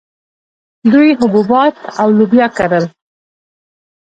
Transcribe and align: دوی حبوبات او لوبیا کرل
دوی 0.91 1.09
حبوبات 1.21 1.75
او 2.01 2.07
لوبیا 2.17 2.47
کرل 2.57 2.85